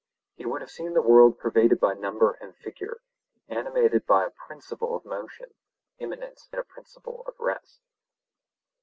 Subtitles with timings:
[0.33, 3.01] He would have seen the world pervaded by number and figure,
[3.47, 5.53] animated by a principle of motion,
[5.99, 7.81] immanent in a principle of rest.